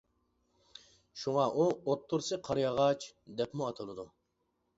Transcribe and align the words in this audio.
شۇڭا 1.23 1.43
ئۇ 1.55 1.67
«ئوتتۇرىسى 1.75 2.41
قارا 2.49 2.65
ياغاچ» 2.65 3.07
دەپمۇ 3.43 3.69
ئاتىلىدۇ. 3.69 4.09